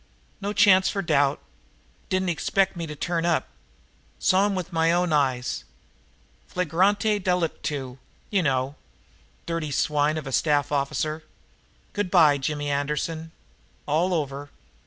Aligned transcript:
No 0.41 0.51
chance 0.51 0.89
for 0.89 1.03
doubt 1.03 1.39
didn't 2.09 2.29
expect 2.29 2.75
me 2.75 2.87
to 2.87 2.95
turn 2.95 3.23
up 3.23 3.47
saw 4.17 4.45
them 4.45 4.55
with 4.55 4.73
my 4.73 4.91
own 4.91 5.13
eyes 5.13 5.63
flagrante 6.47 7.19
delictu, 7.19 7.99
you 8.31 8.41
know 8.41 8.73
dirty 9.45 9.69
swine 9.69 10.17
of 10.17 10.25
a 10.25 10.31
staff 10.31 10.71
officer! 10.71 11.23
Good 11.93 12.09
bye, 12.09 12.39
Jimmy 12.39 12.71
Anderson! 12.71 13.31
All 13.85 14.15
over! 14.15 14.49